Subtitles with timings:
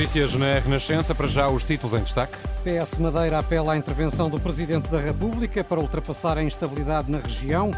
[0.00, 2.32] Notícias na Renascença, para já os títulos em destaque.
[2.64, 7.70] PS Madeira apela à intervenção do Presidente da República para ultrapassar a instabilidade na região.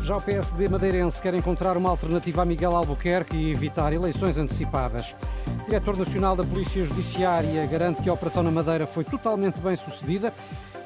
[0.00, 5.16] Já o PSD madeirense quer encontrar uma alternativa a Miguel Albuquerque e evitar eleições antecipadas.
[5.62, 9.74] O Diretor Nacional da Polícia Judiciária garante que a operação na Madeira foi totalmente bem
[9.74, 10.32] sucedida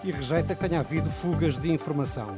[0.02, 2.34] e rejeita que tenha havido fugas de informação.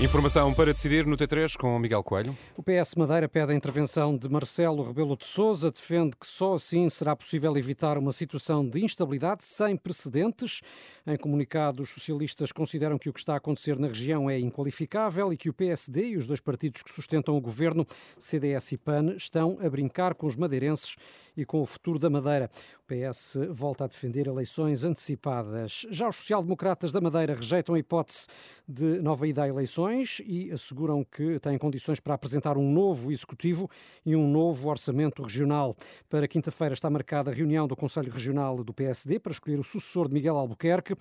[0.00, 2.36] Informação para decidir no T3 com Miguel Coelho.
[2.56, 6.90] O PS Madeira pede a intervenção de Marcelo Rebelo de Sousa, defende que só assim
[6.90, 10.62] será possível evitar uma situação de instabilidade sem precedentes.
[11.06, 15.32] Em comunicado, os socialistas consideram que o que está a acontecer na região é inqualificável
[15.32, 17.86] e que o PSD e os dois partidos que sustentam o governo,
[18.18, 20.96] CDS e PAN, estão a brincar com os madeirenses
[21.36, 22.50] e com o futuro da Madeira.
[22.78, 25.86] O PS volta a defender eleições antecipadas.
[25.90, 28.26] Já os social-democratas da Madeira rejeitam a hipótese
[28.68, 33.68] de nova ida a eleições e asseguram que têm condições para apresentar um novo executivo
[34.04, 35.74] e um novo orçamento regional.
[36.08, 40.08] Para quinta-feira está marcada a reunião do Conselho Regional do PSD para escolher o sucessor
[40.08, 40.94] de Miguel Albuquerque.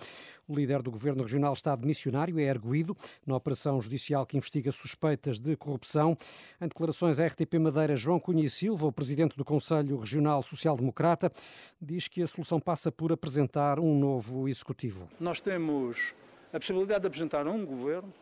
[0.47, 4.71] O líder do governo regional está de missionário, é erguido na operação judicial que investiga
[4.71, 6.17] suspeitas de corrupção.
[6.61, 11.31] Em declarações à RTP Madeira, João Cunha e Silva, o presidente do Conselho Regional Social-Democrata,
[11.81, 15.09] diz que a solução passa por apresentar um novo executivo.
[15.19, 16.13] Nós temos
[16.51, 18.13] a possibilidade de apresentar um governo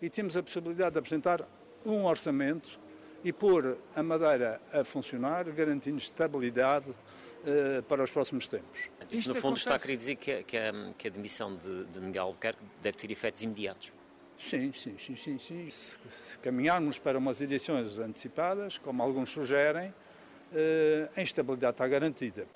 [0.00, 1.46] e temos a possibilidade de apresentar
[1.86, 2.80] um orçamento
[3.22, 8.90] e pôr a Madeira a funcionar, garantindo estabilidade uh, para os próximos tempos.
[9.10, 9.60] Isto, no fundo, acontece...
[9.60, 12.96] está a querer dizer que, que, a, que a demissão de, de Miguel Albuquerque deve
[12.98, 13.92] ter efeitos imediatos.
[14.36, 15.38] Sim, sim, sim, sim.
[15.38, 15.70] sim.
[15.70, 19.94] Se, se caminharmos para umas eleições antecipadas, como alguns sugerem,
[21.16, 22.46] a instabilidade está garantida.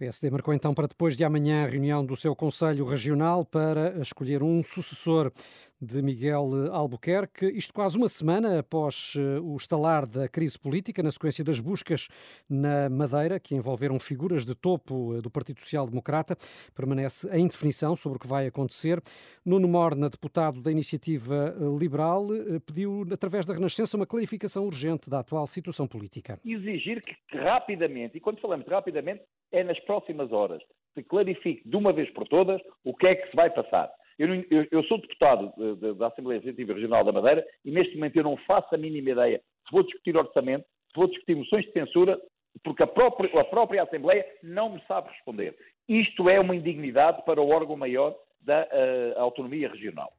[0.00, 4.42] PSD marcou então para depois de amanhã a reunião do seu Conselho Regional para escolher
[4.42, 5.30] um sucessor
[5.78, 7.44] de Miguel Albuquerque.
[7.46, 12.08] Isto quase uma semana após eh, o estalar da crise política, na sequência das buscas
[12.48, 16.34] na Madeira, que envolveram figuras de topo eh, do Partido Social Democrata.
[16.74, 19.02] Permanece a indefinição sobre o que vai acontecer.
[19.44, 25.20] Nuno Morna, deputado da Iniciativa Liberal, eh, pediu, através da Renascença, uma clarificação urgente da
[25.20, 26.40] atual situação política.
[26.42, 29.22] Exigir que rapidamente, e quando falamos rapidamente,
[29.52, 30.62] é nas próximas horas,
[30.94, 33.90] se clarifique de uma vez por todas o que é que se vai passar.
[34.18, 37.94] Eu, eu, eu sou deputado de, de, da Assembleia Legislativa Regional da Madeira e neste
[37.94, 39.40] momento eu não faço a mínima ideia
[39.70, 42.20] se vou discutir orçamento, se vou discutir moções de censura,
[42.64, 45.56] porque a própria, a própria Assembleia não me sabe responder.
[45.88, 50.12] Isto é uma indignidade para o órgão maior da uh, autonomia regional.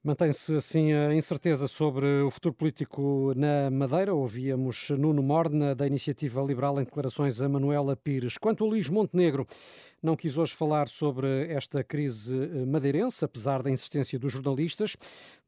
[0.00, 4.14] Mantém-se assim a incerteza sobre o futuro político na Madeira.
[4.14, 8.38] Ouvíamos Nuno Morna, da Iniciativa Liberal, em declarações a Manuela Pires.
[8.38, 9.44] Quanto a Luís Montenegro,
[10.00, 14.96] não quis hoje falar sobre esta crise madeirense, apesar da insistência dos jornalistas.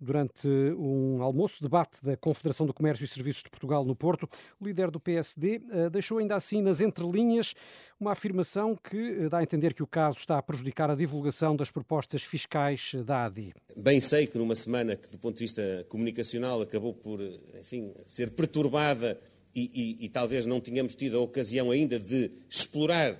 [0.00, 4.28] Durante um almoço-debate da Confederação do Comércio e Serviços de Portugal no Porto,
[4.58, 7.54] o líder do PSD eh, deixou ainda assim nas entrelinhas
[8.00, 11.54] uma afirmação que eh, dá a entender que o caso está a prejudicar a divulgação
[11.54, 13.52] das propostas fiscais da ADI.
[13.76, 17.20] Bem sei que numa semana que, do ponto de vista comunicacional, acabou por,
[17.60, 19.20] enfim, ser perturbada
[19.54, 23.14] e, e, e talvez não tenhamos tido a ocasião ainda de explorar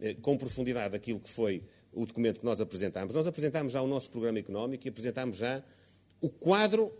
[0.00, 3.14] eh, com profundidade aquilo que foi o documento que nós apresentámos.
[3.14, 5.62] Nós apresentámos já o nosso programa económico e apresentámos já
[6.22, 6.90] o quadro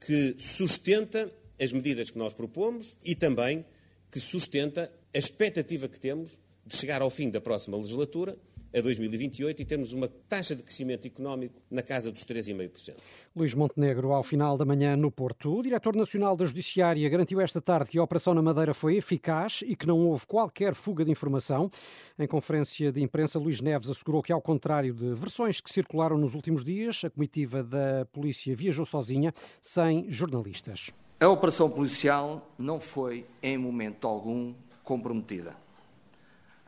[0.00, 1.28] que sustenta
[1.60, 3.64] as medidas que nós propomos e também
[4.12, 6.38] que sustenta a expectativa que temos
[6.68, 8.36] de chegar ao fim da próxima legislatura
[8.76, 12.96] a 2028 e termos uma taxa de crescimento económico na casa dos 3,5%.
[13.34, 15.56] Luís Montenegro, ao final da manhã no Porto.
[15.56, 19.62] O diretor nacional da Judiciária garantiu esta tarde que a operação na Madeira foi eficaz
[19.66, 21.70] e que não houve qualquer fuga de informação.
[22.18, 26.34] Em conferência de imprensa, Luís Neves assegurou que, ao contrário de versões que circularam nos
[26.34, 29.32] últimos dias, a comitiva da polícia viajou sozinha,
[29.62, 30.90] sem jornalistas.
[31.18, 34.54] A operação policial não foi, em momento algum,
[34.84, 35.67] comprometida.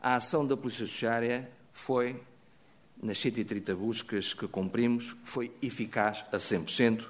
[0.03, 2.19] A ação da Polícia Judiciária foi,
[3.01, 7.05] nas 130 buscas que cumprimos, foi eficaz a 100%,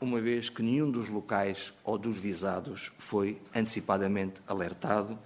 [0.00, 5.16] uma vez que nenhum dos locais ou dos visados foi antecipadamente alertado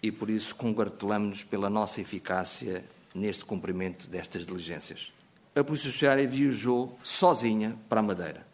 [0.00, 5.12] e, por isso, congratulamos-nos pela nossa eficácia neste cumprimento destas diligências.
[5.56, 8.46] A Polícia Judiciária viajou sozinha para a Madeira.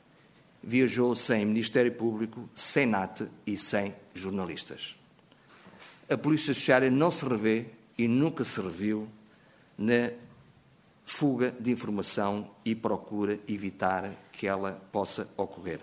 [0.62, 4.96] viajou sem Ministério Público, sem NAT e sem jornalistas.
[6.08, 7.66] A Polícia Judiciária não se revê
[7.96, 9.08] e nunca se reviu
[9.78, 10.10] na
[11.04, 15.80] fuga de informação e procura evitar que ela possa ocorrer.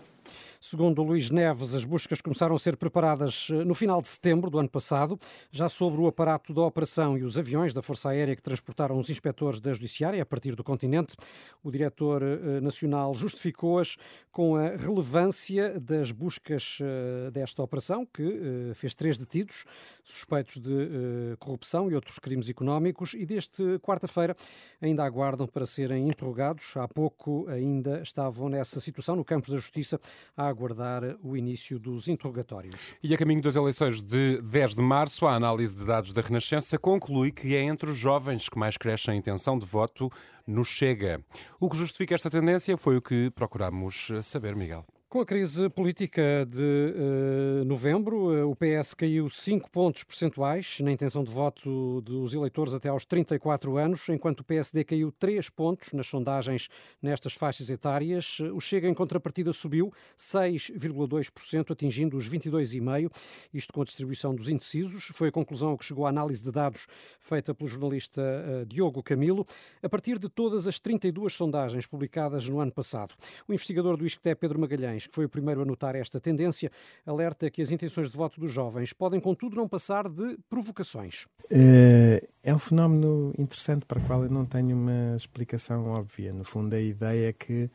[0.65, 4.57] Segundo Luís Neves, as buscas começaram a ser preparadas eh, no final de setembro do
[4.57, 5.19] ano passado,
[5.51, 9.09] já sobre o aparato da operação e os aviões da Força Aérea que transportaram os
[9.09, 11.17] inspectores da Judiciária a partir do continente.
[11.61, 13.97] O diretor eh, nacional justificou-as
[14.31, 19.65] com a relevância das buscas eh, desta operação, que fez três detidos
[20.01, 24.33] suspeitos de corrupção e outros crimes económicos, e desde quarta-feira
[24.81, 26.77] ainda aguardam para serem interrogados.
[26.77, 29.99] Há pouco ainda estavam nessa situação no Campos da Justiça
[30.37, 32.95] a aguardar o início dos interrogatórios.
[33.03, 36.77] E a caminho das eleições de 10 de março, a análise de dados da Renascença
[36.77, 40.09] conclui que é entre os jovens que mais cresce a intenção de voto
[40.47, 41.21] no Chega.
[41.59, 44.85] O que justifica esta tendência foi o que procuramos saber, Miguel.
[45.13, 50.91] Com a crise política de uh, novembro, uh, o PS caiu 5 pontos percentuais na
[50.91, 55.93] intenção de voto dos eleitores até aos 34 anos, enquanto o PSD caiu 3 pontos
[55.93, 56.67] nas sondagens
[56.99, 58.39] nestas faixas etárias.
[58.55, 63.11] O Chega, em contrapartida, subiu 6,2%, atingindo os 22,5%,
[63.53, 65.11] isto com a distribuição dos indecisos.
[65.13, 66.87] Foi a conclusão que chegou a análise de dados
[67.19, 69.45] feita pelo jornalista uh, Diogo Camilo,
[69.83, 73.13] a partir de todas as 32 sondagens publicadas no ano passado.
[73.47, 76.71] O investigador do ISCTE, Pedro Magalhães, que foi o primeiro a notar esta tendência,
[77.05, 81.27] alerta que as intenções de voto dos jovens podem, contudo, não passar de provocações.
[81.49, 86.33] Eh, é um fenómeno interessante para o qual eu não tenho uma explicação óbvia.
[86.33, 87.69] No fundo, a ideia é que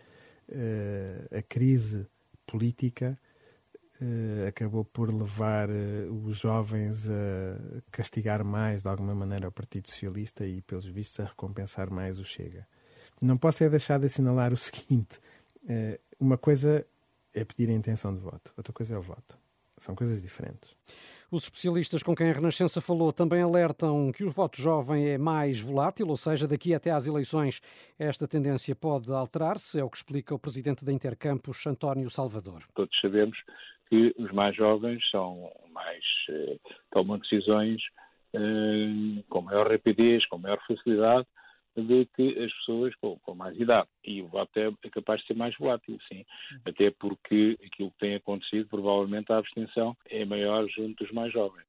[0.48, 2.06] uh, a crise
[2.46, 3.18] política
[4.00, 5.68] uh, acabou por levar
[6.24, 11.24] os jovens a castigar mais, de alguma maneira, o Partido Socialista e, pelos vistos, a
[11.24, 12.66] recompensar mais o Chega.
[13.20, 15.18] Não posso é deixar de assinalar o seguinte:
[16.20, 16.86] uma coisa
[17.34, 19.36] é pedir a intenção de voto, outra coisa é o voto.
[19.76, 20.74] São coisas diferentes.
[21.30, 25.60] Os especialistas com quem a Renascença falou também alertam que o voto jovem é mais
[25.60, 27.60] volátil, ou seja, daqui até às eleições
[27.98, 32.62] esta tendência pode alterar-se, é o que explica o presidente da Intercampus, António Salvador.
[32.74, 33.38] Todos sabemos
[33.88, 36.56] que os mais jovens são mais eh,
[36.90, 37.80] tomam decisões
[38.34, 41.26] eh, com maior rapidez, com maior facilidade
[41.82, 43.88] do que as pessoas com, com mais idade.
[44.04, 46.24] E o voto é, é, capaz de ser mais volátil, sim.
[46.64, 51.66] Até porque aquilo que tem acontecido, provavelmente a abstenção é maior junto dos mais jovens.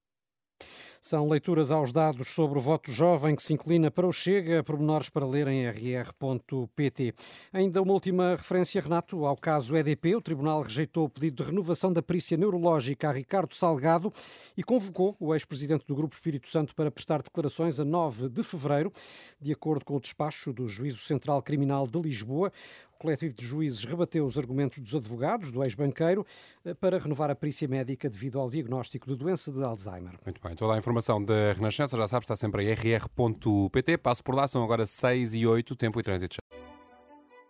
[1.02, 5.10] São leituras aos dados sobre o voto jovem que se inclina para o Chega, pormenores
[5.10, 7.14] para ler em rr.pt.
[7.54, 10.18] Ainda uma última referência, Renato, ao caso EDP.
[10.18, 14.12] O Tribunal rejeitou o pedido de renovação da perícia neurológica a Ricardo Salgado
[14.58, 18.92] e convocou o ex-presidente do Grupo Espírito Santo para prestar declarações a 9 de fevereiro.
[19.40, 22.52] De acordo com o despacho do Juízo Central Criminal de Lisboa,
[22.94, 26.26] o coletivo de juízes rebateu os argumentos dos advogados do ex-banqueiro
[26.66, 30.20] eh, para renovar a perícia médica devido ao diagnóstico de doença de Alzheimer.
[30.26, 30.89] Muito bem, toda a informação
[31.26, 33.98] da Renascença, já sabe, está sempre em rr.pt.
[33.98, 36.38] Passo por lá, são agora 6 e 8, tempo e trânsito.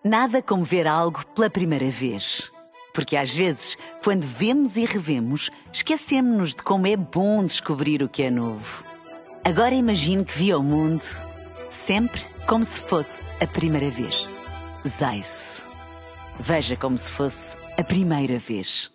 [0.04, 2.52] Nada como ver algo pela primeira vez.
[2.94, 8.24] Porque às vezes, quando vemos e revemos, esquecemos-nos de como é bom descobrir o que
[8.24, 8.84] é novo.
[9.44, 11.04] Agora imagine que viu o mundo
[11.70, 14.28] sempre como se fosse a primeira vez.
[14.88, 15.64] Zais.
[16.40, 18.92] Veja como se fosse a primeira vez.